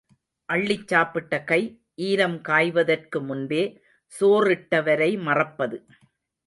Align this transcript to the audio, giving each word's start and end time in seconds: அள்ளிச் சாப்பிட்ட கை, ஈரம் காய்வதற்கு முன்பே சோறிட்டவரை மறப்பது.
அள்ளிச் 0.49 0.87
சாப்பிட்ட 0.87 1.43
கை, 1.43 1.59
ஈரம் 2.01 2.41
காய்வதற்கு 2.41 3.21
முன்பே 3.21 3.63
சோறிட்டவரை 4.13 5.11
மறப்பது. 5.21 5.77